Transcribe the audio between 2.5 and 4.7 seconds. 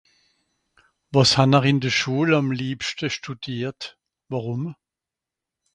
liebschte studiert wàrùm